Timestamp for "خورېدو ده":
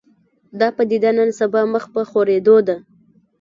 2.09-2.77